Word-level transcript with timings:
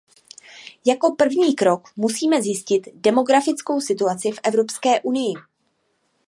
Jako 0.85 1.15
první 1.15 1.55
krok 1.55 1.87
musíme 1.95 2.41
zjistit 2.41 2.87
demografickou 2.93 3.81
situaci 3.81 4.31
v 4.31 4.39
Evropské 4.43 5.01
unii. 5.01 5.33